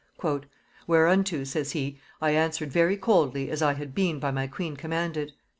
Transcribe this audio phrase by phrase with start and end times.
[0.87, 5.33] "Whereunto," says he, "I answered very coldly, as I had been by my queen commanded."